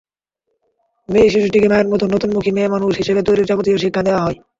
[1.09, 4.37] মেয়েশিশুটিকে মায়ের মতো নতমুখী মেয়েমানুষ হিসেবে তৈরির যাবতীয় শিক্ষা দেওয়া হয়।